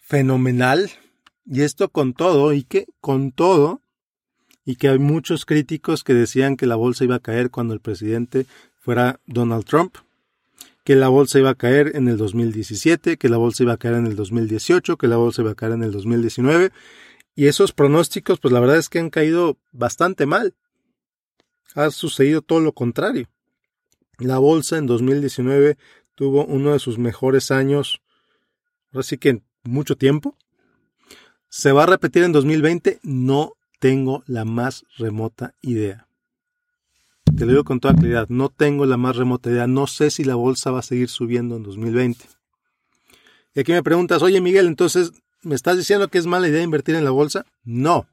fenomenal. 0.04 0.90
Y 1.46 1.62
esto 1.62 1.88
con 1.88 2.14
todo, 2.14 2.52
y 2.52 2.62
que 2.62 2.86
con 3.00 3.32
todo, 3.32 3.80
y 4.64 4.76
que 4.76 4.88
hay 4.88 4.98
muchos 4.98 5.44
críticos 5.44 6.04
que 6.04 6.14
decían 6.14 6.56
que 6.56 6.66
la 6.66 6.76
bolsa 6.76 7.04
iba 7.04 7.16
a 7.16 7.20
caer 7.20 7.50
cuando 7.50 7.74
el 7.74 7.80
presidente 7.80 8.46
fuera 8.78 9.20
Donald 9.26 9.64
Trump, 9.64 9.96
que 10.84 10.94
la 10.94 11.08
bolsa 11.08 11.38
iba 11.38 11.50
a 11.50 11.54
caer 11.54 11.92
en 11.96 12.08
el 12.08 12.16
2017, 12.16 13.16
que 13.16 13.28
la 13.28 13.38
bolsa 13.38 13.62
iba 13.62 13.72
a 13.72 13.76
caer 13.78 13.94
en 13.94 14.06
el 14.06 14.16
2018, 14.16 14.96
que 14.96 15.08
la 15.08 15.16
bolsa 15.16 15.42
iba 15.42 15.52
a 15.52 15.54
caer 15.54 15.72
en 15.72 15.82
el 15.82 15.92
2019, 15.92 16.70
y 17.34 17.46
esos 17.46 17.72
pronósticos, 17.72 18.38
pues 18.38 18.52
la 18.52 18.60
verdad 18.60 18.76
es 18.76 18.88
que 18.88 18.98
han 18.98 19.10
caído 19.10 19.58
bastante 19.72 20.24
mal. 20.24 20.54
Ha 21.74 21.90
sucedido 21.90 22.42
todo 22.42 22.60
lo 22.60 22.72
contrario. 22.72 23.28
La 24.18 24.38
bolsa 24.38 24.78
en 24.78 24.86
2019 24.86 25.76
tuvo 26.14 26.44
uno 26.44 26.72
de 26.72 26.78
sus 26.78 26.98
mejores 26.98 27.50
años, 27.50 28.00
así 28.92 29.18
que 29.18 29.42
mucho 29.64 29.96
tiempo. 29.96 30.36
¿Se 31.48 31.72
va 31.72 31.84
a 31.84 31.86
repetir 31.86 32.22
en 32.24 32.32
2020? 32.32 33.00
No 33.02 33.52
tengo 33.80 34.22
la 34.26 34.44
más 34.44 34.84
remota 34.96 35.54
idea. 35.62 36.08
Te 37.36 37.44
lo 37.44 37.52
digo 37.52 37.64
con 37.64 37.80
toda 37.80 37.94
claridad, 37.94 38.28
no 38.28 38.48
tengo 38.48 38.86
la 38.86 38.96
más 38.96 39.16
remota 39.16 39.50
idea. 39.50 39.66
No 39.66 39.86
sé 39.86 40.10
si 40.10 40.24
la 40.24 40.34
bolsa 40.34 40.70
va 40.70 40.80
a 40.80 40.82
seguir 40.82 41.08
subiendo 41.08 41.56
en 41.56 41.62
2020. 41.62 42.24
Y 43.54 43.60
aquí 43.60 43.72
me 43.72 43.82
preguntas, 43.82 44.22
oye 44.22 44.40
Miguel, 44.40 44.66
entonces 44.66 45.12
¿Me 45.44 45.54
estás 45.54 45.76
diciendo 45.76 46.08
que 46.08 46.16
es 46.16 46.26
mala 46.26 46.48
idea 46.48 46.62
invertir 46.62 46.94
en 46.94 47.04
la 47.04 47.10
bolsa? 47.10 47.44
No. 47.64 48.06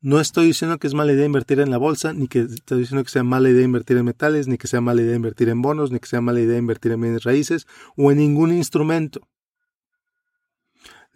No 0.00 0.20
estoy 0.20 0.46
diciendo 0.46 0.76
que 0.78 0.88
es 0.88 0.94
mala 0.94 1.12
idea 1.12 1.24
invertir 1.24 1.60
en 1.60 1.70
la 1.70 1.78
bolsa, 1.78 2.12
ni 2.12 2.26
que 2.26 2.40
estoy 2.40 2.80
diciendo 2.80 3.04
que 3.04 3.10
sea 3.10 3.22
mala 3.22 3.48
idea 3.48 3.62
invertir 3.62 3.96
en 3.96 4.06
metales, 4.06 4.48
ni 4.48 4.58
que 4.58 4.66
sea 4.66 4.80
mala 4.80 5.02
idea 5.02 5.14
invertir 5.14 5.48
en 5.48 5.62
bonos, 5.62 5.92
ni 5.92 6.00
que 6.00 6.08
sea 6.08 6.20
mala 6.20 6.40
idea 6.40 6.58
invertir 6.58 6.90
en 6.90 7.00
bienes 7.00 7.22
raíces 7.22 7.68
o 7.96 8.10
en 8.10 8.18
ningún 8.18 8.52
instrumento. 8.52 9.20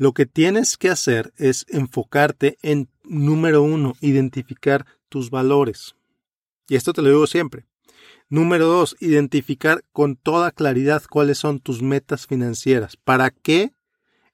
Lo 0.00 0.14
que 0.14 0.25
tienes 0.25 0.78
que 0.78 0.88
hacer 0.88 1.35
es 1.37 1.66
enfocarte 1.69 2.57
en, 2.62 2.88
número 3.04 3.62
uno, 3.62 3.92
identificar 4.00 4.87
tus 5.11 5.28
valores. 5.28 5.95
Y 6.71 6.76
esto 6.76 6.95
te 6.95 7.02
lo 7.02 7.11
digo 7.11 7.26
siempre. 7.26 7.66
Número 8.30 8.64
dos, 8.64 8.97
identificar 9.00 9.85
con 9.92 10.16
toda 10.16 10.52
claridad 10.52 11.02
cuáles 11.11 11.37
son 11.37 11.61
tus 11.61 11.83
metas 11.83 12.26
financieras. 12.26 12.97
¿Para 12.97 13.28
qué 13.28 13.75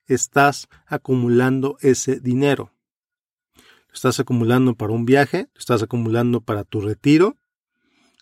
estás 0.06 0.68
acumulando 0.87 1.78
ese 1.80 2.20
dinero. 2.20 2.70
Lo 3.88 3.94
estás 3.94 4.20
acumulando 4.20 4.76
para 4.76 4.92
un 4.92 5.04
viaje, 5.04 5.49
lo 5.52 5.58
estás 5.58 5.82
acumulando 5.82 6.42
para 6.42 6.62
tu 6.62 6.80
retiro, 6.80 7.35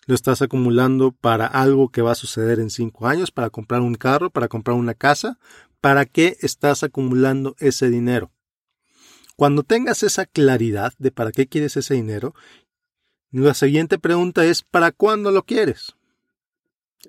lo 0.07 0.15
estás 0.15 0.41
acumulando 0.41 1.11
para 1.11 1.45
algo 1.45 1.89
que 1.89 2.01
va 2.01 2.13
a 2.13 2.15
suceder 2.15 2.59
en 2.59 2.71
cinco 2.71 3.05
años, 3.05 3.29
para 3.29 3.51
comprar 3.51 3.81
un 3.81 3.93
carro, 3.93 4.31
para 4.31 4.47
comprar 4.47 4.77
una 4.77 4.95
casa. 4.95 5.37
¿Para 5.85 6.07
qué 6.07 6.35
estás 6.41 6.81
acumulando 6.81 7.55
ese 7.59 7.91
dinero? 7.91 8.31
Cuando 9.35 9.61
tengas 9.61 10.01
esa 10.01 10.25
claridad 10.25 10.93
de 10.97 11.11
para 11.11 11.31
qué 11.31 11.45
quieres 11.45 11.77
ese 11.77 11.93
dinero, 11.93 12.33
la 13.29 13.53
siguiente 13.53 13.99
pregunta 13.99 14.43
es 14.45 14.63
¿para 14.63 14.91
cuándo 14.91 15.29
lo 15.29 15.43
quieres? 15.43 15.93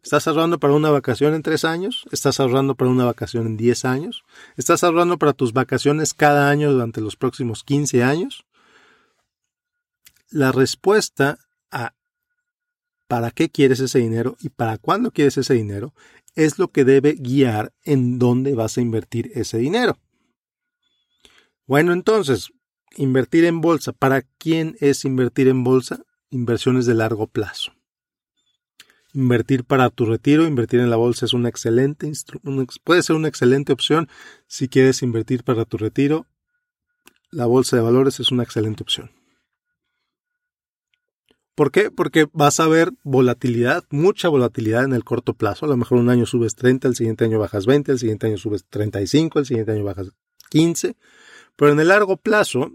¿Estás 0.02 0.28
ahorrando 0.28 0.60
para 0.60 0.74
una 0.74 0.90
vacación 0.90 1.32
en 1.32 1.40
tres 1.40 1.64
años? 1.64 2.04
¿Estás 2.12 2.38
ahorrando 2.38 2.74
para 2.74 2.90
una 2.90 3.06
vacación 3.06 3.46
en 3.46 3.56
diez 3.56 3.86
años? 3.86 4.24
¿Estás 4.58 4.84
ahorrando 4.84 5.16
para 5.16 5.32
tus 5.32 5.54
vacaciones 5.54 6.12
cada 6.12 6.50
año 6.50 6.70
durante 6.70 7.00
los 7.00 7.16
próximos 7.16 7.64
15 7.64 8.02
años? 8.02 8.44
La 10.28 10.52
respuesta 10.52 11.38
a 11.70 11.94
para 13.08 13.30
qué 13.30 13.48
quieres 13.48 13.80
ese 13.80 14.00
dinero 14.00 14.36
y 14.38 14.50
para 14.50 14.76
cuándo 14.76 15.12
quieres 15.12 15.38
ese 15.38 15.54
dinero 15.54 15.94
es 16.36 16.58
lo 16.58 16.68
que 16.68 16.84
debe 16.84 17.14
guiar 17.14 17.72
en 17.82 18.18
dónde 18.18 18.54
vas 18.54 18.78
a 18.78 18.82
invertir 18.82 19.32
ese 19.34 19.58
dinero. 19.58 19.98
Bueno, 21.66 21.92
entonces, 21.92 22.50
invertir 22.96 23.44
en 23.44 23.60
bolsa. 23.60 23.92
¿Para 23.92 24.22
quién 24.22 24.76
es 24.80 25.04
invertir 25.04 25.48
en 25.48 25.64
bolsa? 25.64 26.04
Inversiones 26.30 26.86
de 26.86 26.94
largo 26.94 27.26
plazo. 27.26 27.72
Invertir 29.14 29.64
para 29.64 29.88
tu 29.88 30.04
retiro, 30.04 30.46
invertir 30.46 30.80
en 30.80 30.90
la 30.90 30.96
bolsa 30.96 31.24
es 31.24 31.32
un 31.32 31.46
excelente 31.46 32.12
puede 32.84 33.02
ser 33.02 33.16
una 33.16 33.28
excelente 33.28 33.72
opción 33.72 34.08
si 34.46 34.68
quieres 34.68 35.02
invertir 35.02 35.42
para 35.42 35.64
tu 35.64 35.78
retiro. 35.78 36.26
La 37.30 37.46
bolsa 37.46 37.76
de 37.76 37.82
valores 37.82 38.20
es 38.20 38.30
una 38.30 38.42
excelente 38.42 38.82
opción. 38.82 39.15
¿Por 41.56 41.72
qué? 41.72 41.90
Porque 41.90 42.28
vas 42.34 42.60
a 42.60 42.68
ver 42.68 42.92
volatilidad, 43.02 43.84
mucha 43.88 44.28
volatilidad 44.28 44.84
en 44.84 44.92
el 44.92 45.04
corto 45.04 45.32
plazo. 45.32 45.64
A 45.64 45.68
lo 45.70 45.76
mejor 45.78 45.96
un 45.98 46.10
año 46.10 46.26
subes 46.26 46.54
30, 46.54 46.86
el 46.86 46.94
siguiente 46.94 47.24
año 47.24 47.38
bajas 47.38 47.64
20, 47.64 47.92
el 47.92 47.98
siguiente 47.98 48.26
año 48.26 48.36
subes 48.36 48.66
35, 48.68 49.38
el 49.38 49.46
siguiente 49.46 49.72
año 49.72 49.82
bajas 49.82 50.12
15. 50.50 50.96
Pero 51.56 51.72
en 51.72 51.80
el 51.80 51.88
largo 51.88 52.18
plazo, 52.18 52.72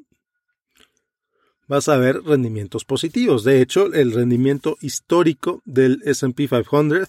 vas 1.67 1.89
a 1.89 1.97
ver 1.97 2.23
rendimientos 2.23 2.83
positivos. 2.83 3.43
De 3.43 3.61
hecho, 3.61 3.85
el 3.93 4.13
rendimiento 4.13 4.77
histórico 4.81 5.61
del 5.63 6.01
SP 6.01 6.49
500, 6.49 7.07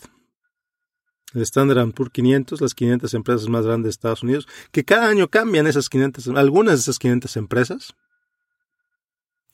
el 1.32 1.42
Standard 1.42 1.90
Poor's 1.92 2.12
500, 2.12 2.60
las 2.60 2.74
500 2.74 3.14
empresas 3.14 3.48
más 3.48 3.64
grandes 3.64 3.84
de 3.84 3.90
Estados 3.92 4.22
Unidos, 4.22 4.46
que 4.72 4.84
cada 4.84 5.08
año 5.08 5.28
cambian 5.28 5.66
esas 5.66 5.88
500, 5.88 6.28
algunas 6.36 6.74
de 6.74 6.80
esas 6.80 6.98
500 6.98 7.34
empresas. 7.38 7.94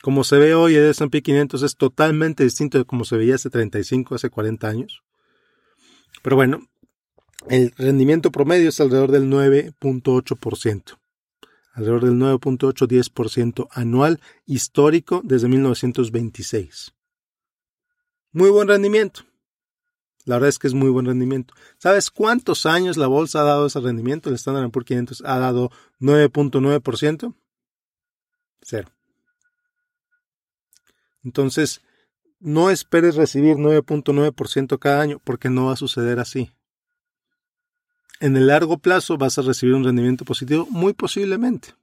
Como 0.03 0.25
se 0.25 0.39
ve 0.39 0.55
hoy, 0.55 0.77
el 0.77 0.85
S&P 0.91 1.23
500 1.23 1.63
es 1.63 1.77
totalmente 1.77 2.45
distinto 2.45 2.79
de 2.79 2.85
como 2.85 3.05
se 3.05 3.17
veía 3.17 3.35
hace 3.35 3.51
35, 3.51 4.15
hace 4.15 4.31
40 4.31 4.69
años. 4.69 5.03
Pero 6.23 6.37
bueno, 6.37 6.67
el 7.49 7.73
rendimiento 7.77 8.31
promedio 8.31 8.69
es 8.69 8.81
alrededor 8.81 9.11
del 9.11 9.29
9.8% 9.31 10.99
alrededor 11.79 12.05
del 12.05 12.15
9.8-10% 12.15 13.69
anual 13.71 14.21
histórico 14.47 15.21
desde 15.25 15.49
1926. 15.49 16.93
Muy 18.33 18.51
buen 18.51 18.69
rendimiento. 18.69 19.23
La 20.25 20.37
verdad 20.37 20.49
es 20.49 20.59
que 20.59 20.67
es 20.67 20.75
muy 20.75 20.91
buen 20.91 21.07
rendimiento. 21.07 21.55
¿Sabes 21.79 22.11
cuántos 22.11 22.67
años 22.67 22.97
la 22.97 23.07
bolsa 23.07 23.41
ha 23.41 23.45
dado 23.45 23.67
ese 23.67 23.81
rendimiento? 23.81 24.29
El 24.29 24.35
Standard 24.35 24.71
Poor's 24.71 24.87
500 24.87 25.23
ha 25.25 25.39
dado 25.39 25.71
9.9%. 26.01 27.35
Cero. 28.61 28.89
Entonces, 31.25 31.83
no 32.41 32.71
esperes 32.71 33.17
recibir 33.17 33.57
9.9% 33.57 34.79
cada 34.79 35.01
año 35.01 35.21
porque 35.25 35.51
no 35.51 35.67
va 35.67 35.73
a 35.73 35.77
suceder 35.77 36.21
así. 36.21 36.53
En 38.21 38.37
el 38.37 38.49
largo 38.49 38.79
plazo 38.79 39.17
vas 39.17 39.39
a 39.39 39.43
recibir 39.43 39.75
un 39.75 39.85
rendimiento 39.85 40.25
positivo 40.25 40.67
muy 40.71 40.93
posiblemente. 40.93 41.75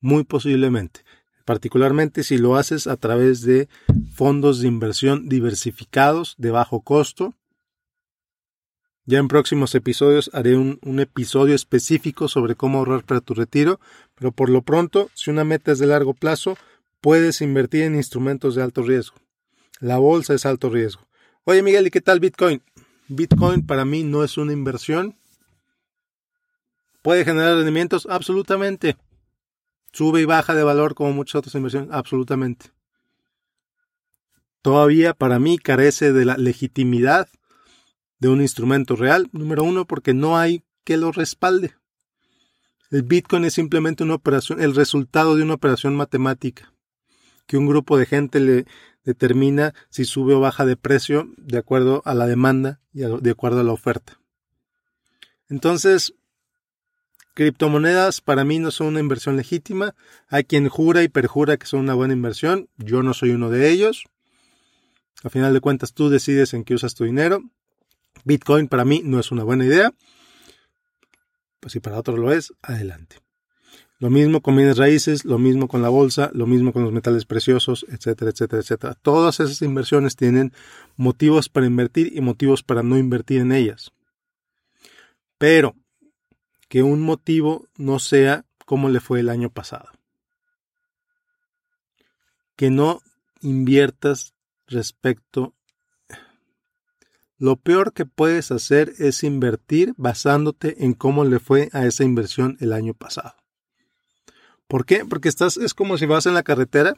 Muy 0.00 0.24
posiblemente. 0.24 1.00
Particularmente 1.44 2.22
si 2.22 2.38
lo 2.38 2.56
haces 2.56 2.86
a 2.86 2.96
través 2.96 3.42
de 3.42 3.68
fondos 4.14 4.60
de 4.60 4.68
inversión 4.68 5.28
diversificados 5.28 6.34
de 6.38 6.50
bajo 6.50 6.82
costo. 6.82 7.34
Ya 9.04 9.18
en 9.18 9.28
próximos 9.28 9.74
episodios 9.74 10.30
haré 10.32 10.56
un, 10.56 10.78
un 10.82 11.00
episodio 11.00 11.54
específico 11.54 12.28
sobre 12.28 12.54
cómo 12.54 12.78
ahorrar 12.78 13.02
para 13.04 13.20
tu 13.20 13.34
retiro, 13.34 13.80
pero 14.14 14.30
por 14.30 14.48
lo 14.48 14.62
pronto, 14.62 15.10
si 15.14 15.30
una 15.30 15.42
meta 15.42 15.72
es 15.72 15.80
de 15.80 15.86
largo 15.86 16.14
plazo, 16.14 16.56
puedes 17.00 17.40
invertir 17.40 17.82
en 17.82 17.96
instrumentos 17.96 18.54
de 18.54 18.62
alto 18.62 18.82
riesgo. 18.82 19.16
La 19.80 19.98
bolsa 19.98 20.34
es 20.34 20.46
alto 20.46 20.70
riesgo. 20.70 21.06
Oye 21.44 21.62
Miguel, 21.62 21.86
¿y 21.86 21.90
qué 21.90 22.00
tal 22.00 22.20
Bitcoin? 22.20 22.62
Bitcoin 23.08 23.66
para 23.66 23.84
mí 23.84 24.04
no 24.04 24.22
es 24.22 24.36
una 24.36 24.52
inversión. 24.52 25.16
¿Puede 27.02 27.24
generar 27.24 27.56
rendimientos? 27.56 28.06
Absolutamente. 28.10 28.96
Sube 29.92 30.20
y 30.20 30.26
baja 30.26 30.54
de 30.54 30.62
valor 30.62 30.94
como 30.94 31.12
muchas 31.12 31.36
otras 31.36 31.54
inversiones. 31.54 31.90
Absolutamente. 31.92 32.70
Todavía 34.62 35.14
para 35.14 35.38
mí 35.38 35.58
carece 35.58 36.12
de 36.12 36.26
la 36.26 36.36
legitimidad 36.36 37.28
de 38.18 38.28
un 38.28 38.42
instrumento 38.42 38.94
real. 38.94 39.28
Número 39.32 39.64
uno, 39.64 39.86
porque 39.86 40.12
no 40.12 40.36
hay 40.36 40.62
que 40.84 40.98
lo 40.98 41.10
respalde. 41.10 41.74
El 42.90 43.02
Bitcoin 43.02 43.46
es 43.46 43.54
simplemente 43.54 44.04
una 44.04 44.14
operación, 44.14 44.60
el 44.60 44.74
resultado 44.74 45.36
de 45.36 45.42
una 45.42 45.54
operación 45.54 45.96
matemática 45.96 46.70
que 47.50 47.56
un 47.56 47.66
grupo 47.66 47.98
de 47.98 48.06
gente 48.06 48.38
le 48.38 48.64
determina 49.02 49.74
si 49.88 50.04
sube 50.04 50.34
o 50.34 50.40
baja 50.40 50.64
de 50.64 50.76
precio 50.76 51.32
de 51.36 51.58
acuerdo 51.58 52.00
a 52.04 52.14
la 52.14 52.28
demanda 52.28 52.80
y 52.92 53.00
de 53.00 53.30
acuerdo 53.30 53.58
a 53.58 53.64
la 53.64 53.72
oferta. 53.72 54.20
Entonces, 55.48 56.14
criptomonedas 57.34 58.20
para 58.20 58.44
mí 58.44 58.60
no 58.60 58.70
son 58.70 58.86
una 58.86 59.00
inversión 59.00 59.36
legítima. 59.36 59.96
Hay 60.28 60.44
quien 60.44 60.68
jura 60.68 61.02
y 61.02 61.08
perjura 61.08 61.56
que 61.56 61.66
son 61.66 61.80
una 61.80 61.94
buena 61.94 62.14
inversión. 62.14 62.68
Yo 62.76 63.02
no 63.02 63.14
soy 63.14 63.30
uno 63.30 63.50
de 63.50 63.68
ellos. 63.68 64.04
A 65.24 65.28
final 65.28 65.52
de 65.52 65.60
cuentas, 65.60 65.92
tú 65.92 66.08
decides 66.08 66.54
en 66.54 66.62
qué 66.62 66.74
usas 66.74 66.94
tu 66.94 67.02
dinero. 67.02 67.42
Bitcoin 68.22 68.68
para 68.68 68.84
mí 68.84 69.02
no 69.04 69.18
es 69.18 69.32
una 69.32 69.42
buena 69.42 69.64
idea. 69.64 69.92
Pues 71.58 71.72
si 71.72 71.80
para 71.80 71.98
otros 71.98 72.16
lo 72.16 72.30
es, 72.30 72.52
adelante. 72.62 73.16
Lo 74.00 74.08
mismo 74.08 74.40
con 74.40 74.56
bienes 74.56 74.78
raíces, 74.78 75.26
lo 75.26 75.38
mismo 75.38 75.68
con 75.68 75.82
la 75.82 75.90
bolsa, 75.90 76.30
lo 76.32 76.46
mismo 76.46 76.72
con 76.72 76.82
los 76.82 76.90
metales 76.90 77.26
preciosos, 77.26 77.84
etcétera, 77.90 78.30
etcétera, 78.30 78.62
etcétera. 78.62 78.94
Todas 78.94 79.40
esas 79.40 79.60
inversiones 79.60 80.16
tienen 80.16 80.54
motivos 80.96 81.50
para 81.50 81.66
invertir 81.66 82.16
y 82.16 82.22
motivos 82.22 82.62
para 82.62 82.82
no 82.82 82.96
invertir 82.96 83.42
en 83.42 83.52
ellas. 83.52 83.92
Pero 85.36 85.76
que 86.70 86.82
un 86.82 87.02
motivo 87.02 87.66
no 87.76 87.98
sea 87.98 88.46
como 88.64 88.88
le 88.88 89.00
fue 89.00 89.20
el 89.20 89.28
año 89.28 89.50
pasado. 89.50 89.90
Que 92.56 92.70
no 92.70 93.02
inviertas 93.42 94.32
respecto. 94.66 95.52
Lo 97.36 97.56
peor 97.56 97.92
que 97.92 98.06
puedes 98.06 98.50
hacer 98.50 98.94
es 98.98 99.24
invertir 99.24 99.92
basándote 99.98 100.86
en 100.86 100.94
cómo 100.94 101.26
le 101.26 101.38
fue 101.38 101.68
a 101.74 101.84
esa 101.84 102.02
inversión 102.02 102.56
el 102.60 102.72
año 102.72 102.94
pasado. 102.94 103.39
¿Por 104.70 104.86
qué? 104.86 105.04
Porque 105.04 105.28
estás, 105.28 105.56
es 105.56 105.74
como 105.74 105.98
si 105.98 106.06
vas 106.06 106.26
en 106.26 106.34
la 106.34 106.44
carretera 106.44 106.94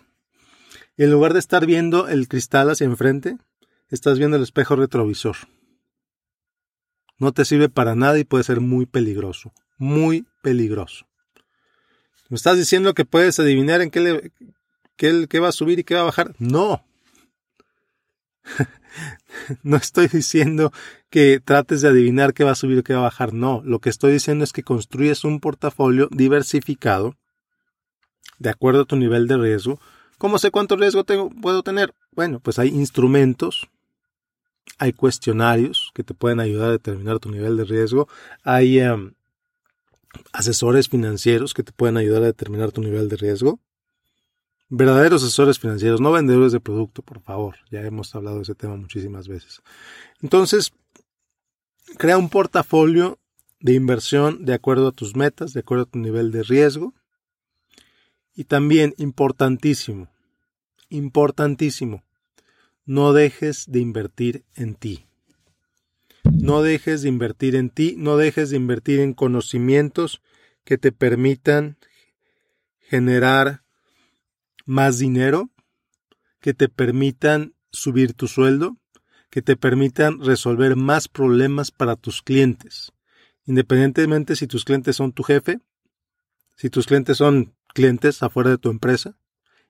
y 0.98 1.04
en 1.04 1.10
lugar 1.10 1.32
de 1.32 1.38
estar 1.38 1.64
viendo 1.64 2.06
el 2.06 2.28
cristal 2.28 2.68
hacia 2.68 2.84
enfrente, 2.84 3.38
estás 3.88 4.18
viendo 4.18 4.36
el 4.36 4.42
espejo 4.42 4.76
retrovisor. 4.76 5.36
No 7.16 7.32
te 7.32 7.46
sirve 7.46 7.70
para 7.70 7.94
nada 7.94 8.18
y 8.18 8.24
puede 8.24 8.44
ser 8.44 8.60
muy 8.60 8.84
peligroso. 8.84 9.54
Muy 9.78 10.26
peligroso. 10.42 11.06
¿Me 12.28 12.36
estás 12.36 12.58
diciendo 12.58 12.92
que 12.92 13.06
puedes 13.06 13.40
adivinar 13.40 13.80
en 13.80 13.90
qué, 13.90 14.00
le, 14.00 15.40
va 15.40 15.48
a 15.48 15.52
subir 15.52 15.78
y 15.78 15.84
qué 15.84 15.94
va 15.94 16.02
a 16.02 16.04
bajar? 16.04 16.34
No. 16.38 16.84
no 19.62 19.78
estoy 19.78 20.08
diciendo 20.08 20.74
que 21.08 21.40
trates 21.42 21.80
de 21.80 21.88
adivinar 21.88 22.34
qué 22.34 22.44
va 22.44 22.50
a 22.50 22.54
subir 22.54 22.76
y 22.76 22.82
qué 22.82 22.92
va 22.92 23.00
a 23.00 23.04
bajar. 23.04 23.32
No. 23.32 23.62
Lo 23.64 23.78
que 23.78 23.88
estoy 23.88 24.12
diciendo 24.12 24.44
es 24.44 24.52
que 24.52 24.62
construyes 24.62 25.24
un 25.24 25.40
portafolio 25.40 26.10
diversificado 26.10 27.16
de 28.42 28.50
acuerdo 28.50 28.82
a 28.82 28.84
tu 28.84 28.96
nivel 28.96 29.28
de 29.28 29.38
riesgo. 29.38 29.80
¿Cómo 30.18 30.38
sé 30.38 30.50
cuánto 30.50 30.76
riesgo 30.76 31.04
tengo, 31.04 31.30
puedo 31.30 31.62
tener? 31.62 31.94
Bueno, 32.10 32.40
pues 32.40 32.58
hay 32.58 32.68
instrumentos, 32.68 33.68
hay 34.78 34.92
cuestionarios 34.92 35.92
que 35.94 36.02
te 36.02 36.12
pueden 36.12 36.40
ayudar 36.40 36.68
a 36.68 36.72
determinar 36.72 37.20
tu 37.20 37.30
nivel 37.30 37.56
de 37.56 37.64
riesgo, 37.64 38.08
hay 38.42 38.80
em, 38.80 39.14
asesores 40.32 40.88
financieros 40.88 41.54
que 41.54 41.62
te 41.62 41.72
pueden 41.72 41.96
ayudar 41.96 42.22
a 42.22 42.26
determinar 42.26 42.72
tu 42.72 42.82
nivel 42.82 43.08
de 43.08 43.16
riesgo. 43.16 43.60
Verdaderos 44.68 45.22
asesores 45.22 45.58
financieros, 45.58 46.00
no 46.00 46.12
vendedores 46.12 46.50
de 46.50 46.60
producto, 46.60 47.02
por 47.02 47.20
favor. 47.20 47.56
Ya 47.70 47.82
hemos 47.82 48.14
hablado 48.14 48.36
de 48.36 48.42
ese 48.42 48.54
tema 48.54 48.76
muchísimas 48.76 49.28
veces. 49.28 49.60
Entonces, 50.20 50.72
crea 51.98 52.18
un 52.18 52.30
portafolio 52.30 53.18
de 53.60 53.74
inversión 53.74 54.44
de 54.44 54.54
acuerdo 54.54 54.88
a 54.88 54.92
tus 54.92 55.14
metas, 55.14 55.52
de 55.52 55.60
acuerdo 55.60 55.84
a 55.84 55.90
tu 55.90 55.98
nivel 55.98 56.32
de 56.32 56.42
riesgo. 56.42 56.94
Y 58.34 58.44
también, 58.44 58.94
importantísimo, 58.96 60.08
importantísimo, 60.88 62.02
no 62.84 63.12
dejes 63.12 63.66
de 63.70 63.80
invertir 63.80 64.44
en 64.54 64.74
ti. 64.74 65.06
No 66.24 66.62
dejes 66.62 67.02
de 67.02 67.08
invertir 67.08 67.56
en 67.56 67.70
ti, 67.70 67.94
no 67.98 68.16
dejes 68.16 68.50
de 68.50 68.56
invertir 68.56 69.00
en 69.00 69.12
conocimientos 69.12 70.22
que 70.64 70.78
te 70.78 70.92
permitan 70.92 71.76
generar 72.80 73.62
más 74.64 74.98
dinero, 74.98 75.50
que 76.40 76.54
te 76.54 76.68
permitan 76.68 77.54
subir 77.70 78.14
tu 78.14 78.28
sueldo, 78.28 78.76
que 79.30 79.42
te 79.42 79.56
permitan 79.56 80.20
resolver 80.20 80.76
más 80.76 81.08
problemas 81.08 81.70
para 81.70 81.96
tus 81.96 82.22
clientes. 82.22 82.92
Independientemente 83.46 84.36
si 84.36 84.46
tus 84.46 84.64
clientes 84.64 84.96
son 84.96 85.12
tu 85.12 85.22
jefe, 85.22 85.60
si 86.56 86.70
tus 86.70 86.86
clientes 86.86 87.16
son 87.16 87.54
clientes 87.72 88.22
afuera 88.22 88.50
de 88.50 88.58
tu 88.58 88.70
empresa. 88.70 89.16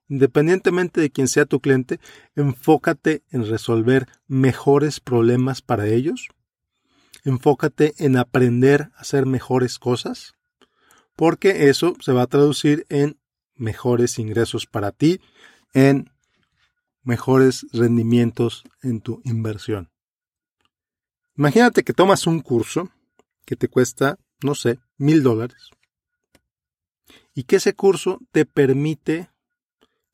Independientemente 0.08 1.00
de 1.00 1.10
quién 1.10 1.28
sea 1.28 1.46
tu 1.46 1.60
cliente, 1.60 2.00
enfócate 2.34 3.22
en 3.30 3.46
resolver 3.46 4.08
mejores 4.26 5.00
problemas 5.00 5.62
para 5.62 5.86
ellos. 5.86 6.28
Enfócate 7.24 7.94
en 7.98 8.16
aprender 8.16 8.90
a 8.96 9.00
hacer 9.00 9.26
mejores 9.26 9.78
cosas, 9.78 10.34
porque 11.16 11.68
eso 11.68 11.94
se 12.00 12.12
va 12.12 12.22
a 12.22 12.26
traducir 12.26 12.84
en 12.88 13.18
mejores 13.54 14.18
ingresos 14.18 14.66
para 14.66 14.92
ti, 14.92 15.20
en 15.72 16.10
mejores 17.02 17.66
rendimientos 17.72 18.64
en 18.82 19.00
tu 19.00 19.22
inversión. 19.24 19.90
Imagínate 21.36 21.84
que 21.84 21.94
tomas 21.94 22.26
un 22.26 22.40
curso 22.40 22.90
que 23.46 23.56
te 23.56 23.68
cuesta, 23.68 24.18
no 24.42 24.54
sé, 24.54 24.78
mil 24.98 25.22
dólares 25.22 25.70
y 27.35 27.45
que 27.45 27.57
ese 27.57 27.75
curso 27.75 28.21
te 28.31 28.45
permite 28.45 29.31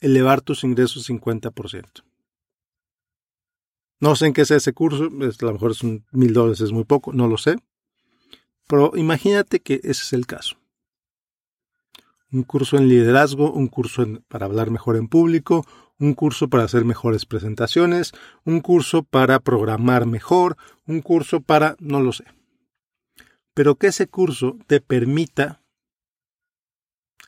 elevar 0.00 0.40
tus 0.40 0.64
ingresos 0.64 1.08
50%. 1.08 2.04
No 4.00 4.14
sé 4.14 4.26
en 4.26 4.32
qué 4.32 4.42
es 4.42 4.50
ese 4.52 4.72
curso, 4.72 5.04
a 5.04 5.44
lo 5.44 5.52
mejor 5.52 5.72
es 5.72 5.82
un 5.82 6.04
mil 6.12 6.32
dólares, 6.32 6.60
es 6.60 6.70
muy 6.70 6.84
poco, 6.84 7.12
no 7.12 7.26
lo 7.26 7.36
sé. 7.36 7.56
Pero 8.68 8.92
imagínate 8.94 9.60
que 9.60 9.74
ese 9.82 10.02
es 10.02 10.12
el 10.12 10.26
caso. 10.26 10.56
Un 12.30 12.44
curso 12.44 12.76
en 12.76 12.88
liderazgo, 12.88 13.50
un 13.50 13.66
curso 13.66 14.06
para 14.28 14.46
hablar 14.46 14.70
mejor 14.70 14.96
en 14.96 15.08
público, 15.08 15.66
un 15.98 16.14
curso 16.14 16.48
para 16.48 16.64
hacer 16.64 16.84
mejores 16.84 17.26
presentaciones, 17.26 18.12
un 18.44 18.60
curso 18.60 19.02
para 19.02 19.40
programar 19.40 20.06
mejor, 20.06 20.56
un 20.86 21.00
curso 21.00 21.40
para, 21.40 21.74
no 21.80 22.00
lo 22.00 22.12
sé. 22.12 22.24
Pero 23.54 23.74
que 23.74 23.88
ese 23.88 24.06
curso 24.06 24.56
te 24.68 24.80
permita 24.80 25.62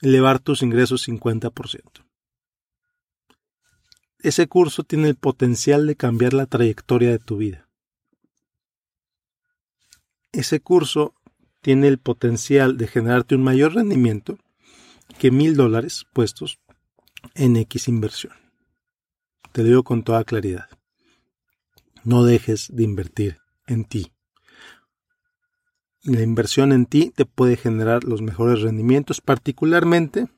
elevar 0.01 0.39
tus 0.39 0.63
ingresos 0.63 1.07
50%. 1.09 1.83
Ese 4.19 4.47
curso 4.49 4.85
tiene 4.85 5.09
el 5.09 5.17
potencial 5.17 5.87
de 5.87 5.97
cambiar 5.97 6.35
la 6.35 6.47
trayectoria 6.47 7.11
de 7.11 7.19
tu 7.19 7.39
vida. 7.39 7.69
Ese 10.33 10.61
curso 10.61 11.15
tiene 11.61 11.89
el 11.89 11.99
potencial 11.99 12.77
de 12.77 12.87
generarte 12.87 13.35
un 13.35 13.43
mayor 13.43 13.75
rendimiento 13.75 14.39
que 15.19 15.31
mil 15.31 15.57
dólares 15.57 16.05
puestos 16.13 16.61
en 17.35 17.57
X 17.57 17.89
inversión. 17.89 18.35
Te 19.53 19.63
lo 19.63 19.69
digo 19.69 19.85
con 19.85 20.05
toda 20.05 20.25
claridad. 20.25 20.69
No 22.05 22.25
dejes 22.25 22.69
de 22.73 22.85
invertir 22.85 23.39
en 23.67 23.85
ti 23.85 24.13
la 26.03 26.23
inversión 26.23 26.73
en 26.73 26.87
ti 26.87 27.13
te 27.15 27.27
puede 27.27 27.57
generar 27.57 28.05
los 28.05 28.23
mejores 28.23 28.63
rendimientos, 28.63 29.21
particularmente, 29.21 30.29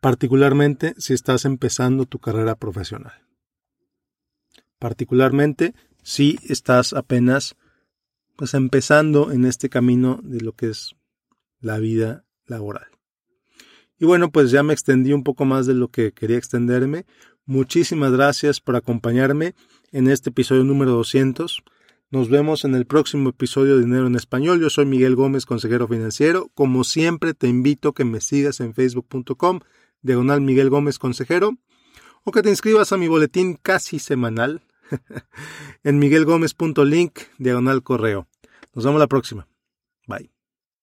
particularmente 0.00 0.94
si 0.98 1.12
estás 1.14 1.44
empezando 1.44 2.06
tu 2.06 2.18
carrera 2.18 2.54
profesional. 2.56 3.14
particularmente 4.78 5.74
si 6.02 6.40
estás 6.48 6.92
apenas 6.92 7.54
pues 8.36 8.54
empezando 8.54 9.30
en 9.30 9.44
este 9.44 9.68
camino 9.68 10.18
de 10.24 10.40
lo 10.40 10.54
que 10.54 10.70
es 10.70 10.96
la 11.60 11.78
vida 11.78 12.24
laboral. 12.46 12.88
Y 13.96 14.04
bueno, 14.04 14.32
pues 14.32 14.50
ya 14.50 14.64
me 14.64 14.72
extendí 14.72 15.12
un 15.12 15.22
poco 15.22 15.44
más 15.44 15.66
de 15.66 15.74
lo 15.74 15.86
que 15.86 16.10
quería 16.10 16.36
extenderme. 16.36 17.06
Muchísimas 17.46 18.10
gracias 18.10 18.60
por 18.60 18.74
acompañarme 18.74 19.54
en 19.92 20.08
este 20.08 20.30
episodio 20.30 20.64
número 20.64 20.90
200. 20.90 21.62
Nos 22.12 22.28
vemos 22.28 22.66
en 22.66 22.74
el 22.74 22.84
próximo 22.84 23.30
episodio 23.30 23.78
de 23.78 23.84
Dinero 23.84 24.06
en 24.06 24.16
Español. 24.16 24.60
Yo 24.60 24.68
soy 24.68 24.84
Miguel 24.84 25.16
Gómez, 25.16 25.46
consejero 25.46 25.88
financiero. 25.88 26.50
Como 26.52 26.84
siempre, 26.84 27.32
te 27.32 27.48
invito 27.48 27.88
a 27.88 27.94
que 27.94 28.04
me 28.04 28.20
sigas 28.20 28.60
en 28.60 28.74
facebook.com, 28.74 29.60
diagonal 30.02 30.42
Miguel 30.42 30.68
Gómez, 30.68 30.98
consejero, 30.98 31.56
o 32.24 32.30
que 32.30 32.42
te 32.42 32.50
inscribas 32.50 32.92
a 32.92 32.98
mi 32.98 33.08
boletín 33.08 33.54
casi 33.54 33.98
semanal 33.98 34.60
en 35.84 35.98
miguelgomez.link, 35.98 37.18
diagonal 37.38 37.82
correo. 37.82 38.28
Nos 38.74 38.84
vemos 38.84 39.00
la 39.00 39.06
próxima. 39.06 39.48
Bye. 40.06 40.31